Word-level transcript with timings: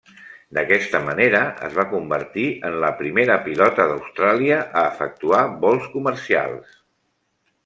D'aquesta 0.57 1.01
manera, 1.09 1.41
es 1.67 1.75
va 1.81 1.85
convertir 1.91 2.45
en 2.71 2.79
la 2.85 2.91
primera 3.03 3.37
pilota 3.49 3.87
d'Austràlia 3.93 4.59
a 4.83 4.87
efectuar 4.95 5.47
vols 5.67 5.89
comercials. 5.97 6.79